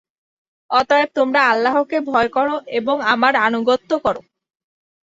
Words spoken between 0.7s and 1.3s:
অতএব,